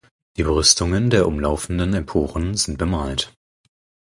Die 0.35 0.41
Brüstungen 0.43 1.11
der 1.11 1.27
umlaufenden 1.27 1.93
Emporen 1.93 2.57
sind 2.57 2.79
bemalt. 2.79 3.35